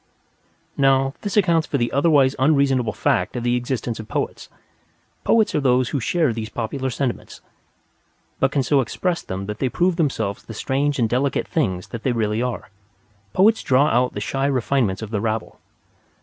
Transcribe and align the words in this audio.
Now, 0.77 1.13
this 1.21 1.37
accounts 1.37 1.67
for 1.67 1.77
the 1.77 1.91
otherwise 1.91 2.35
unreasonable 2.39 2.91
fact 2.91 3.35
of 3.35 3.43
the 3.43 3.55
existence 3.55 3.99
of 3.99 4.07
Poets. 4.07 4.49
Poets 5.23 5.53
are 5.53 5.59
those 5.59 5.89
who 5.89 5.99
share 5.99 6.33
these 6.33 6.49
popular 6.49 6.89
sentiments, 6.89 7.39
but 8.39 8.49
can 8.51 8.63
so 8.63 8.81
express 8.81 9.21
them 9.21 9.45
that 9.45 9.59
they 9.59 9.69
prove 9.69 9.97
themselves 9.97 10.41
the 10.41 10.55
strange 10.55 10.97
and 10.97 11.07
delicate 11.07 11.47
things 11.47 11.89
that 11.89 12.01
they 12.01 12.13
really 12.13 12.41
are. 12.41 12.71
Poets 13.33 13.61
draw 13.61 13.89
out 13.89 14.13
the 14.15 14.19
shy 14.21 14.47
refinement 14.47 15.03
of 15.03 15.11
the 15.11 15.21
rabble. 15.21 15.59